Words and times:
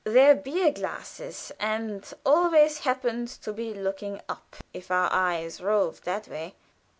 their 0.03 0.33
beer 0.33 0.71
glasses, 0.71 1.51
and 1.59 2.11
always 2.25 2.79
happened 2.79 3.27
to 3.27 3.53
be 3.53 3.71
looking 3.71 4.19
up 4.27 4.55
if 4.73 4.89
our 4.89 5.09
eyes 5.13 5.61
roved 5.61 6.03
that 6.05 6.27
way. 6.27 6.55